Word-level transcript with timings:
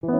Ja, 0.00 0.10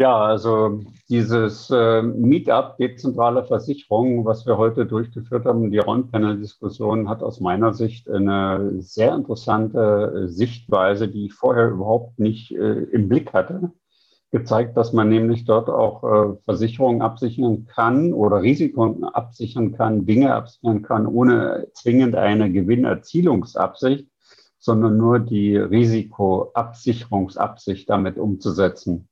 also 0.00 0.80
dieses 1.08 1.70
äh, 1.70 2.02
Meetup 2.02 2.76
dezentrale 2.78 3.44
Versicherung, 3.44 4.24
was 4.24 4.46
wir 4.46 4.58
heute 4.58 4.84
durchgeführt 4.84 5.44
haben, 5.44 5.70
die 5.70 5.78
Roundpanel-Diskussion, 5.78 7.08
hat 7.08 7.22
aus 7.22 7.38
meiner 7.38 7.72
Sicht 7.72 8.10
eine 8.10 8.82
sehr 8.82 9.14
interessante 9.14 10.28
Sichtweise, 10.28 11.06
die 11.06 11.26
ich 11.26 11.34
vorher 11.34 11.68
überhaupt 11.68 12.18
nicht 12.18 12.50
äh, 12.50 12.82
im 12.90 13.08
Blick 13.08 13.32
hatte, 13.32 13.70
gezeigt, 14.34 14.76
dass 14.76 14.92
man 14.92 15.08
nämlich 15.10 15.44
dort 15.44 15.70
auch 15.70 16.02
äh, 16.02 16.34
Versicherungen 16.44 17.02
absichern 17.02 17.66
kann 17.66 18.12
oder 18.12 18.42
Risiken 18.42 19.04
absichern 19.04 19.70
kann, 19.70 20.06
Dinge 20.06 20.34
absichern 20.34 20.82
kann, 20.82 21.06
ohne 21.06 21.68
zwingend 21.72 22.16
eine 22.16 22.50
Gewinnerzielungsabsicht, 22.50 24.08
sondern 24.58 24.96
nur 24.96 25.20
die 25.20 25.56
Risikoabsicherungsabsicht 25.56 27.88
damit 27.88 28.18
umzusetzen. 28.18 29.08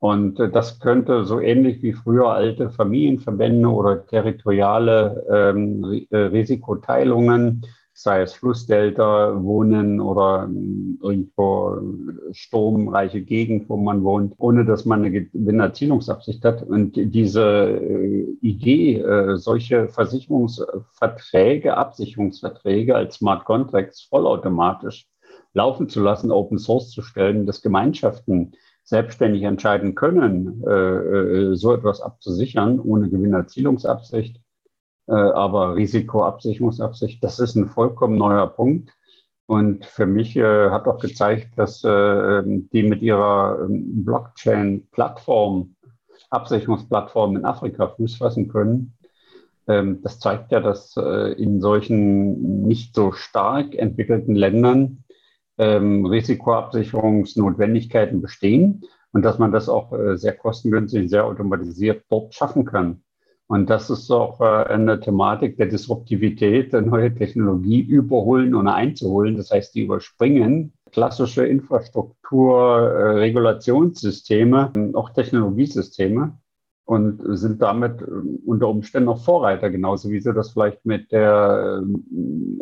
Und 0.00 0.40
äh, 0.40 0.50
das 0.50 0.80
könnte 0.80 1.24
so 1.24 1.38
ähnlich 1.38 1.80
wie 1.84 1.92
früher 1.92 2.30
alte 2.30 2.70
Familienverbände 2.70 3.68
oder 3.68 4.04
territoriale 4.04 5.24
ähm, 5.30 6.06
äh, 6.10 6.16
Risikoteilungen, 6.16 7.64
sei 7.98 8.20
es 8.20 8.34
Flussdelta, 8.34 9.42
Wohnen 9.42 10.00
oder 10.02 10.44
ähm, 10.44 10.98
irgendwo 11.02 11.78
sturmreiche 12.32 13.22
Gegend, 13.22 13.70
wo 13.70 13.78
man 13.78 14.04
wohnt, 14.04 14.34
ohne 14.36 14.66
dass 14.66 14.84
man 14.84 15.00
eine 15.00 15.10
Gewinnerzielungsabsicht 15.10 16.44
hat. 16.44 16.62
Und 16.62 16.92
diese 16.94 17.42
äh, 17.42 18.36
Idee, 18.42 18.98
äh, 19.00 19.38
solche 19.38 19.88
Versicherungsverträge, 19.88 21.74
Absicherungsverträge 21.74 22.94
als 22.94 23.16
Smart 23.16 23.46
Contracts 23.46 24.02
vollautomatisch 24.02 25.08
laufen 25.54 25.88
zu 25.88 26.02
lassen, 26.02 26.30
Open 26.30 26.58
Source 26.58 26.90
zu 26.90 27.00
stellen, 27.00 27.46
dass 27.46 27.62
Gemeinschaften 27.62 28.52
selbstständig 28.84 29.42
entscheiden 29.42 29.94
können, 29.94 30.62
äh, 30.66 30.70
äh, 30.70 31.54
so 31.56 31.72
etwas 31.72 32.02
abzusichern, 32.02 32.78
ohne 32.78 33.08
Gewinnerzielungsabsicht, 33.08 34.36
äh, 34.36 34.40
aber 35.12 35.76
Risikoabsicherungsabsicht, 35.76 37.22
das 37.22 37.38
ist 37.38 37.54
ein 37.54 37.68
vollkommen 37.68 38.16
neuer 38.16 38.48
Punkt. 38.48 38.90
Und 39.46 39.86
für 39.86 40.06
mich 40.06 40.36
äh, 40.36 40.70
hat 40.70 40.88
auch 40.88 40.98
gezeigt, 40.98 41.56
dass 41.56 41.84
äh, 41.84 42.42
die 42.44 42.82
mit 42.82 43.00
ihrer 43.00 43.60
ähm, 43.62 44.04
Blockchain-Plattform, 44.04 45.76
Absicherungsplattform 46.30 47.36
in 47.36 47.44
Afrika 47.44 47.86
Fuß 47.86 48.16
fassen 48.16 48.48
können. 48.48 48.94
Ähm, 49.68 50.02
das 50.02 50.18
zeigt 50.18 50.50
ja, 50.50 50.58
dass 50.58 50.96
äh, 50.96 51.32
in 51.34 51.60
solchen 51.60 52.66
nicht 52.66 52.96
so 52.96 53.12
stark 53.12 53.76
entwickelten 53.76 54.34
Ländern 54.34 55.04
ähm, 55.58 56.06
Risikoabsicherungsnotwendigkeiten 56.06 58.20
bestehen 58.20 58.82
und 59.12 59.22
dass 59.22 59.38
man 59.38 59.52
das 59.52 59.68
auch 59.68 59.92
äh, 59.92 60.16
sehr 60.16 60.36
kostengünstig, 60.36 61.08
sehr 61.08 61.24
automatisiert 61.24 62.02
dort 62.10 62.34
schaffen 62.34 62.64
kann. 62.64 63.04
Und 63.48 63.70
das 63.70 63.90
ist 63.90 64.10
auch 64.10 64.40
äh, 64.40 64.44
eine 64.44 64.98
Thematik 64.98 65.56
der 65.56 65.66
Disruptivität, 65.66 66.72
neue 66.72 67.14
Technologie 67.14 67.80
überholen 67.80 68.54
und 68.54 68.66
einzuholen. 68.66 69.36
Das 69.36 69.50
heißt, 69.50 69.74
die 69.74 69.82
überspringen 69.82 70.72
klassische 70.90 71.46
Infrastruktur, 71.46 72.58
äh, 72.58 73.18
Regulationssysteme, 73.18 74.72
auch 74.94 75.10
Technologiesysteme 75.10 76.36
und 76.86 77.20
sind 77.36 77.62
damit 77.62 78.00
ähm, 78.02 78.40
unter 78.46 78.68
Umständen 78.68 79.06
noch 79.06 79.24
Vorreiter, 79.24 79.70
genauso 79.70 80.10
wie 80.10 80.20
sie 80.20 80.32
das 80.32 80.52
vielleicht 80.52 80.84
mit 80.84 81.12
der 81.12 81.82
ähm, 81.82 82.04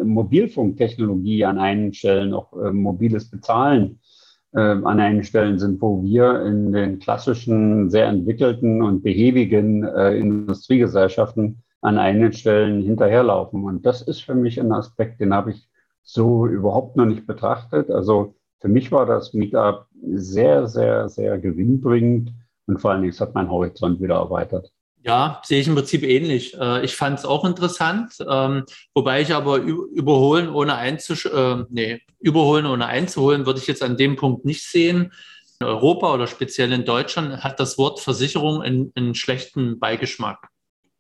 Mobilfunktechnologie 0.02 1.44
an 1.44 1.58
einigen 1.58 1.94
Stellen, 1.94 2.34
auch 2.34 2.52
äh, 2.55 2.72
mobiles 2.72 3.30
Bezahlen 3.30 4.00
äh, 4.00 4.14
an 4.60 5.01
einigen 5.01 5.24
Stellen 5.24 5.58
sind, 5.58 5.80
wo 5.83 6.02
wir 6.02 6.42
in 6.46 6.73
den 6.73 6.98
klassischen, 7.01 7.90
sehr 7.90 8.06
entwickelten 8.06 8.83
und 8.83 9.02
behäbigen 9.02 9.83
äh, 9.84 10.17
Industriegesellschaften 10.17 11.62
an 11.80 11.98
einigen 11.98 12.33
Stellen 12.33 12.83
hinterherlaufen. 12.83 13.64
Und 13.64 13.84
das 13.84 14.02
ist 14.02 14.20
für 14.20 14.34
mich 14.34 14.61
ein 14.61 14.73
Aspekt, 14.73 15.20
den 15.20 15.34
habe 15.34 15.51
ich 15.51 15.68
so 16.02 16.46
überhaupt 16.46 16.96
noch 16.96 17.06
nicht 17.06 17.27
betrachtet. 17.27 17.90
Also 17.90 18.34
für 18.61 18.68
mich 18.68 18.92
war 18.92 19.06
das 19.06 19.34
Meetup 19.34 19.86
sehr, 20.14 20.67
sehr, 20.68 21.08
sehr 21.08 21.39
gewinnbringend 21.39 22.33
und 22.67 22.80
vor 22.80 22.92
allen 22.92 23.02
Dingen, 23.02 23.12
es 23.12 23.20
hat 23.20 23.34
mein 23.34 23.50
Horizont 23.50 24.00
wieder 24.00 24.14
erweitert. 24.14 24.73
Ja, 25.07 25.42
sehe 25.45 25.61
ich 25.61 25.69
im 25.69 25.75
Prinzip 25.75 26.03
ähnlich. 26.03 26.55
Äh, 26.59 26.83
ich 26.83 26.97
fand 26.97 27.19
es 27.19 27.27
auch 27.27 27.45
interessant, 27.45 28.15
ähm, 28.27 28.65
wobei 28.95 29.20
ich 29.20 29.35
aber 29.35 29.59
überholen 29.59 30.48
ohne 30.48 30.77
einzusch 30.77 31.27
äh, 31.27 31.63
nee, 31.69 32.01
überholen 32.20 32.65
ohne 32.65 32.87
einzuholen 32.87 33.45
würde 33.45 33.61
ich 33.61 33.67
jetzt 33.67 33.83
an 33.83 33.98
dem 33.98 34.17
Punkt 34.17 34.47
nicht 34.47 34.63
sehen. 34.63 35.13
In 35.61 35.67
Europa 35.67 36.15
oder 36.15 36.27
speziell 36.27 36.73
in 36.73 36.87
Deutschland 36.87 37.45
hat 37.45 37.61
das 37.61 37.77
Wort 37.77 38.01
Versicherung 38.01 38.63
einen, 38.63 38.92
einen 38.95 39.15
schlechten 39.15 39.79
Beigeschmack. 39.79 40.48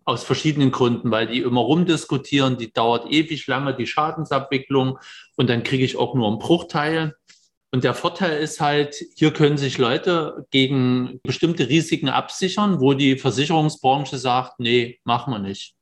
Aus 0.04 0.22
verschiedenen 0.22 0.70
Gründen, 0.70 1.10
weil 1.10 1.28
die 1.28 1.40
immer 1.40 1.62
rumdiskutieren, 1.62 2.58
die 2.58 2.70
dauert 2.70 3.10
ewig 3.10 3.46
lange, 3.46 3.74
die 3.74 3.86
Schadensabwicklung, 3.86 4.98
und 5.36 5.48
dann 5.48 5.62
kriege 5.62 5.82
ich 5.82 5.96
auch 5.96 6.14
nur 6.14 6.28
einen 6.28 6.38
Bruchteil. 6.38 7.14
Und 7.74 7.82
der 7.82 7.94
Vorteil 7.94 8.38
ist 8.40 8.60
halt, 8.60 8.94
hier 9.16 9.32
können 9.32 9.56
sich 9.56 9.78
Leute 9.78 10.46
gegen 10.52 11.18
bestimmte 11.24 11.68
Risiken 11.68 12.08
absichern, 12.08 12.78
wo 12.78 12.94
die 12.94 13.18
Versicherungsbranche 13.18 14.16
sagt, 14.16 14.60
nee, 14.60 15.00
machen 15.02 15.32
wir 15.32 15.40
nicht. 15.40 15.74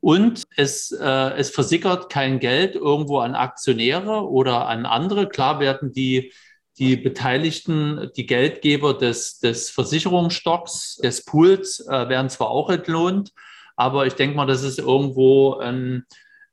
Und 0.00 0.44
es, 0.54 0.92
äh, 0.92 1.30
es 1.38 1.48
versickert 1.48 2.10
kein 2.12 2.40
Geld 2.40 2.74
irgendwo 2.74 3.20
an 3.20 3.34
Aktionäre 3.36 4.28
oder 4.28 4.68
an 4.68 4.84
andere. 4.84 5.26
Klar 5.26 5.60
werden 5.60 5.94
die, 5.94 6.30
die 6.76 6.96
Beteiligten, 6.96 8.10
die 8.18 8.26
Geldgeber 8.26 8.92
des, 8.92 9.38
des 9.38 9.70
Versicherungsstocks, 9.70 10.96
des 10.96 11.24
Pools, 11.24 11.80
äh, 11.88 12.06
werden 12.10 12.28
zwar 12.28 12.50
auch 12.50 12.68
entlohnt, 12.68 13.30
aber 13.76 14.06
ich 14.06 14.12
denke 14.12 14.36
mal, 14.36 14.44
das 14.44 14.62
ist 14.62 14.78
irgendwo 14.78 15.54
ein, 15.54 16.04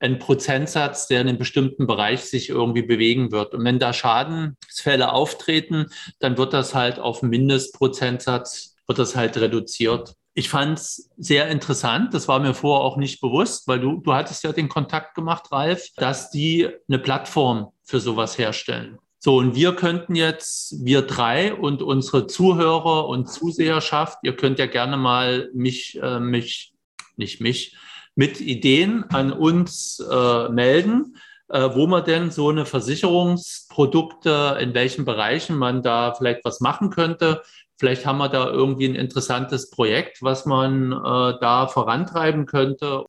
ein 0.02 0.20
Prozentsatz, 0.20 1.08
der 1.08 1.22
in 1.22 1.30
einem 1.30 1.38
bestimmten 1.38 1.88
Bereich 1.88 2.22
sich 2.22 2.50
irgendwie 2.50 2.82
bewegen 2.82 3.32
wird. 3.32 3.54
Und 3.54 3.64
wenn 3.64 3.80
da 3.80 3.94
Schadensfälle 3.94 5.14
auftreten, 5.14 5.88
dann 6.20 6.38
wird 6.38 6.54
das 6.54 6.74
halt 6.74 7.00
auf 7.00 7.22
Mindestprozentsatz, 7.22 8.76
wird 8.88 9.00
das 9.00 9.16
halt 9.16 9.38
reduziert. 9.38 10.16
Ich 10.34 10.50
fand 10.50 10.80
es 10.80 11.10
sehr 11.18 11.50
interessant, 11.50 12.14
das 12.14 12.28
war 12.28 12.40
mir 12.40 12.54
vorher 12.54 12.86
auch 12.86 12.98
nicht 12.98 13.22
bewusst, 13.22 13.68
weil 13.68 13.80
du, 13.80 13.98
du 13.98 14.14
hattest 14.14 14.44
ja 14.44 14.54
den 14.54 14.70
Kontakt 14.70 15.14
gemacht, 15.14 15.52
Ralf, 15.52 15.90
dass 15.98 16.32
die 16.32 16.70
eine 16.88 17.00
Plattform 17.00 17.72
für 17.84 18.00
sowas 18.00 18.38
herstellen. 18.38 18.98
So, 19.20 19.38
und 19.38 19.54
wir 19.56 19.76
könnten 19.76 20.16
jetzt, 20.16 20.84
wir 20.84 21.04
drei 21.04 21.54
und 21.54 21.84
unsere 21.84 22.26
Zuhörer 22.26 23.08
und 23.08 23.30
Zuseherschaft, 23.30 24.18
ihr 24.24 24.36
könnt 24.36 24.58
ja 24.58 24.66
gerne 24.66 24.98
mal 24.98 25.52
mich, 25.54 26.00
äh, 26.02 26.20
mich, 26.20 26.74
nicht 27.18 27.40
mich, 27.40 27.76
mit 28.16 28.42
Ideen 28.42 29.06
an 29.10 29.32
uns 29.32 30.00
äh, 30.00 30.50
melden, 30.50 31.18
äh, 31.50 31.70
wo 31.74 31.88
man 31.88 32.04
denn 32.04 32.32
so 32.32 32.50
eine 32.50 32.66
Versicherungsprodukte, 32.66 34.58
in 34.62 34.74
welchen 34.74 35.06
Bereichen 35.06 35.58
man 35.58 35.82
da 35.82 36.14
vielleicht 36.14 36.46
was 36.46 36.60
machen 36.60 36.90
könnte. 36.90 37.42
Vielleicht 37.78 38.06
haben 38.06 38.20
wir 38.20 38.30
da 38.30 38.48
irgendwie 38.50 38.88
ein 38.88 38.96
interessantes 38.96 39.70
Projekt, 39.70 40.22
was 40.22 40.46
man 40.46 40.92
äh, 40.92 41.40
da 41.42 41.68
vorantreiben 41.68 42.46
könnte. 42.46 43.06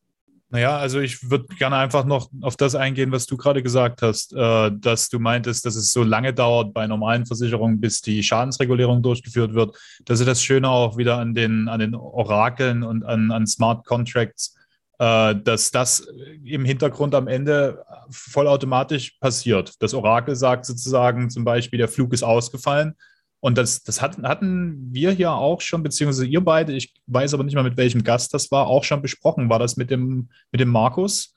Naja, 0.53 0.77
also 0.77 1.01
ich 1.01 1.31
würde 1.31 1.47
gerne 1.57 1.77
einfach 1.77 2.05
noch 2.05 2.31
auf 2.43 2.57
das 2.57 2.75
eingehen, 2.75 3.11
was 3.11 3.25
du 3.25 3.39
gerade 3.39 3.62
gesagt 3.62 4.03
hast, 4.03 4.35
äh, 4.35 4.71
dass 4.71 5.09
du 5.09 5.19
meintest, 5.19 5.65
dass 5.65 5.77
es 5.77 5.93
so 5.93 6.03
lange 6.03 6.35
dauert 6.35 6.75
bei 6.75 6.87
normalen 6.87 7.25
Versicherungen, 7.25 7.81
bis 7.81 8.03
die 8.03 8.23
Schadensregulierung 8.23 9.03
durchgeführt 9.03 9.55
wird. 9.55 9.75
Das 10.05 10.21
ist 10.21 10.27
das 10.27 10.43
Schöne 10.43 10.69
auch 10.69 10.99
wieder 10.99 11.17
an 11.17 11.33
den, 11.33 11.69
an 11.69 11.81
den 11.81 11.95
Orakeln 11.95 12.83
und 12.83 13.03
an, 13.03 13.31
an 13.31 13.47
Smart 13.47 13.87
Contracts, 13.87 14.55
dass 15.03 15.73
das 15.73 16.06
im 16.44 16.65
Hintergrund 16.65 17.17
am 17.17 17.26
Ende 17.26 17.85
vollautomatisch 18.11 19.19
passiert. 19.19 19.75
Das 19.81 19.94
Orakel 19.94 20.37
sagt 20.37 20.65
sozusagen 20.65 21.29
zum 21.29 21.44
Beispiel, 21.44 21.79
der 21.79 21.88
Flug 21.88 22.12
ist 22.12 22.23
ausgefallen. 22.23 22.94
Und 23.41 23.59
das, 23.59 23.82
das 23.82 24.00
hatten 24.00 24.93
wir 24.93 25.11
hier 25.11 25.32
auch 25.32 25.61
schon, 25.61 25.82
beziehungsweise 25.82 26.26
ihr 26.26 26.41
beide, 26.41 26.73
ich 26.73 26.94
weiß 27.06 27.35
aber 27.35 27.43
nicht 27.43 27.56
mal 27.56 27.65
mit 27.65 27.76
welchem 27.76 28.05
Gast 28.05 28.32
das 28.32 28.53
war, 28.53 28.69
auch 28.69 28.85
schon 28.85 29.03
besprochen. 29.03 29.50
War 29.50 29.59
das 29.59 29.76
mit 29.76 29.91
dem, 29.91 30.29
mit 30.53 30.61
dem 30.61 30.69
Markus? 30.69 31.35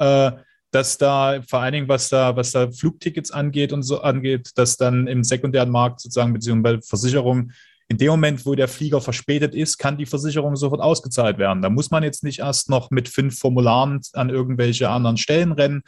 Äh, 0.00 0.32
dass 0.72 0.98
da 0.98 1.40
vor 1.48 1.60
allen 1.60 1.72
Dingen, 1.72 1.88
was 1.88 2.08
da, 2.08 2.34
was 2.34 2.50
da 2.50 2.68
Flugtickets 2.68 3.30
angeht 3.30 3.72
und 3.72 3.84
so 3.84 4.00
angeht, 4.00 4.50
dass 4.56 4.76
dann 4.76 5.06
im 5.06 5.22
sekundären 5.22 5.70
Markt 5.70 6.00
sozusagen, 6.00 6.32
beziehungsweise 6.32 6.78
bei 6.78 6.82
Versicherungen, 6.82 7.52
in 7.88 7.98
dem 7.98 8.08
Moment, 8.08 8.46
wo 8.46 8.54
der 8.54 8.68
Flieger 8.68 9.00
verspätet 9.00 9.54
ist, 9.54 9.78
kann 9.78 9.98
die 9.98 10.06
Versicherung 10.06 10.56
sofort 10.56 10.80
ausgezahlt 10.80 11.38
werden. 11.38 11.62
Da 11.62 11.70
muss 11.70 11.90
man 11.90 12.02
jetzt 12.02 12.24
nicht 12.24 12.38
erst 12.38 12.70
noch 12.70 12.90
mit 12.90 13.08
fünf 13.08 13.38
Formularen 13.38 14.00
an 14.14 14.30
irgendwelche 14.30 14.88
anderen 14.88 15.16
Stellen 15.16 15.52
rennen. 15.52 15.82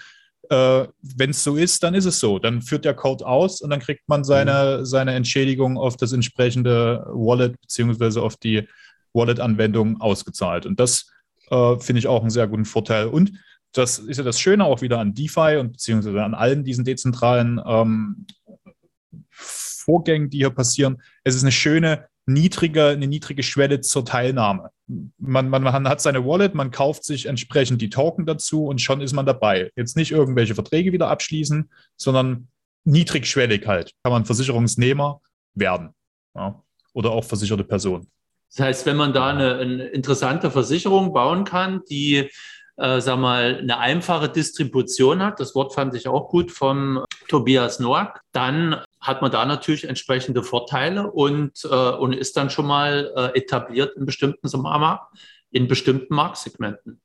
Äh, 0.51 0.87
Wenn 1.01 1.31
es 1.31 1.43
so 1.43 1.57
ist, 1.57 1.83
dann 1.83 1.95
ist 1.95 2.05
es 2.05 2.21
so. 2.21 2.39
Dann 2.39 2.63
führt 2.63 2.85
der 2.85 2.95
Code 2.95 3.27
aus 3.27 3.61
und 3.61 3.71
dann 3.71 3.81
kriegt 3.81 4.09
man 4.09 4.25
seine, 4.25 4.79
mhm. 4.81 4.85
seine 4.85 5.15
Entschädigung 5.15 5.79
auf 5.79 5.97
das 5.97 6.13
entsprechende 6.13 7.07
Wallet 7.13 7.61
beziehungsweise 7.61 8.23
auf 8.23 8.37
die 8.37 8.69
Wallet-Anwendung 9.13 10.01
ausgezahlt. 10.01 10.67
Und 10.67 10.79
das 10.79 11.11
Äh, 11.49 11.79
Finde 11.79 12.01
ich 12.01 12.09
auch 12.09 12.23
einen 12.23 12.31
sehr 12.31 12.49
guten 12.49 12.65
Vorteil. 12.65 13.07
Und 13.07 13.31
das 13.73 14.01
ist 14.01 14.17
ja 14.17 14.25
das 14.25 14.41
Schöne 14.41 14.65
auch 14.65 14.81
wieder 14.81 14.99
an 14.99 15.15
DeFi 15.15 15.59
und 15.61 15.73
beziehungsweise 15.73 16.25
an 16.25 16.35
allen 16.35 16.65
diesen 16.65 16.85
dezentralen 16.85 17.61
ähm, 17.65 18.27
Vorgängen, 19.37 20.31
die 20.31 20.39
hier 20.39 20.51
passieren. 20.51 21.03
Es 21.25 21.35
ist 21.35 21.43
eine 21.43 21.53
schöne, 21.53 22.09
niedrige, 22.27 22.89
eine 22.89 23.07
niedrige 23.07 23.43
Schwelle 23.43 23.81
zur 23.81 24.05
Teilnahme. 24.05 24.71
Man, 25.19 25.49
man, 25.49 25.63
man 25.63 25.89
hat 25.89 26.01
seine 26.01 26.25
Wallet, 26.25 26.55
man 26.55 26.71
kauft 26.71 27.05
sich 27.05 27.27
entsprechend 27.27 27.81
die 27.81 27.91
Token 27.91 28.27
dazu 28.27 28.67
und 28.67 28.81
schon 28.81 29.01
ist 29.01 29.13
man 29.13 29.27
dabei. 29.27 29.71
Jetzt 29.77 29.97
nicht 29.97 30.11
irgendwelche 30.11 30.55
Verträge 30.55 30.93
wieder 30.93 31.09
abschließen, 31.09 31.71
sondern 31.97 32.49
niedrigschwellig 32.85 33.67
halt. 33.67 33.93
Kann 34.03 34.13
man 34.13 34.25
Versicherungsnehmer 34.25 35.21
werden. 35.55 35.91
Ja. 36.35 36.63
Oder 36.93 37.11
auch 37.11 37.25
versicherte 37.25 37.65
Person. 37.65 38.09
Das 38.55 38.65
heißt, 38.65 38.87
wenn 38.87 38.97
man 38.97 39.13
da 39.13 39.29
eine, 39.29 39.57
eine 39.59 39.85
interessante 39.89 40.51
Versicherung 40.51 41.13
bauen 41.13 41.45
kann, 41.45 41.83
die 41.91 42.31
äh, 42.77 43.01
sag 43.01 43.19
mal, 43.19 43.59
eine 43.59 43.79
einfache 43.79 44.29
Distribution 44.29 45.23
hat, 45.23 45.41
das 45.41 45.55
Wort 45.55 45.75
fand 45.75 45.95
ich 45.95 46.09
auch 46.09 46.29
gut 46.29 46.51
vom 46.51 47.05
Tobias 47.29 47.81
Noack, 47.81 48.21
dann 48.33 48.83
hat 49.01 49.23
man 49.23 49.31
da 49.31 49.45
natürlich 49.45 49.85
entsprechende 49.85 50.43
Vorteile 50.43 51.11
und, 51.11 51.65
äh, 51.65 51.91
und 51.91 52.13
ist 52.13 52.37
dann 52.37 52.51
schon 52.51 52.67
mal 52.67 53.13
äh, 53.17 53.39
etabliert 53.39 53.97
in 53.97 54.05
bestimmten, 54.07 54.49
in 55.51 55.69
bestimmten 55.69 56.15
Marktsegmenten. 56.15 57.01